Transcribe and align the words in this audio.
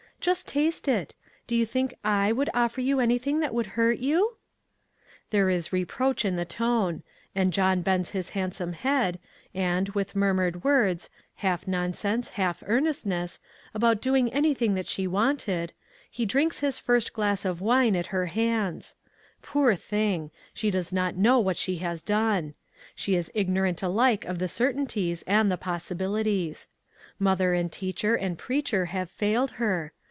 Just 0.21 0.47
taste 0.47 0.87
it. 0.87 1.15
Do 1.47 1.55
you 1.55 1.65
think 1.65 1.95
/ 1.99 2.03
would 2.05 2.49
offer 2.53 2.79
you 2.79 2.99
anything 2.99 3.39
that 3.39 3.55
would 3.55 3.65
hurt 3.73 3.97
you?" 3.97 4.37
There 5.31 5.49
is 5.49 5.73
reproach 5.73 6.23
in 6.23 6.35
the 6.35 6.45
tone; 6.45 7.01
and 7.33 7.51
John 7.51 7.81
bends 7.81 8.11
his 8.11 8.29
handsome 8.29 8.73
head, 8.73 9.17
and, 9.55 9.89
with 9.95 10.15
mur 10.15 10.31
mured 10.35 10.63
words, 10.63 11.09
half 11.37 11.67
nonsense, 11.67 12.29
half 12.29 12.61
earnest 12.67 13.03
ness, 13.07 13.39
about 13.73 13.99
doing 13.99 14.31
anything 14.31 14.75
that 14.75 14.85
she 14.87 15.07
wanted, 15.07 15.49
1 15.51 15.55
82 15.55 15.55
ONE 15.57 15.69
COMMONPLACE 15.71 16.11
DAY. 16.11 16.11
he 16.11 16.25
drinks 16.43 16.59
his 16.59 16.77
first 16.77 17.13
glass 17.13 17.43
of 17.43 17.59
wine 17.59 17.95
at 17.95 18.05
her 18.13 18.27
hands! 18.27 18.93
Poor 19.41 19.75
thing! 19.75 20.29
she 20.53 20.69
does 20.69 20.93
not 20.93 21.15
know 21.17 21.39
what 21.39 21.57
she 21.57 21.77
has 21.77 22.03
done. 22.03 22.53
She 22.93 23.15
is 23.15 23.31
ignorant^ 23.35 23.81
alike 23.81 24.25
of 24.25 24.37
the 24.37 24.47
certainties 24.47 25.23
and 25.23 25.51
the 25.51 25.57
possibilities. 25.57 26.67
Mother 27.17 27.55
and 27.55 27.71
teacher 27.71 28.13
and 28.13 28.37
preacher 28.37 28.85
have 28.85 29.09
failed 29.09 29.49
her. 29.53 29.93